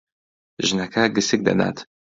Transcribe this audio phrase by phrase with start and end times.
[0.67, 1.77] ژنەکە گسک دەدات.